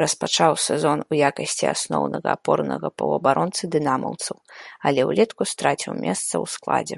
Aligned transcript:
Распачаў 0.00 0.52
сезон 0.68 0.98
у 1.04 1.12
якасці 1.30 1.66
асноўнага 1.74 2.28
апорнага 2.38 2.88
паўабаронцы 3.04 3.62
дынамаўцаў, 3.76 4.36
але 4.90 5.00
ўлетку 5.12 5.42
страціў 5.54 5.92
месца 6.08 6.32
ў 6.42 6.46
складзе. 6.58 6.96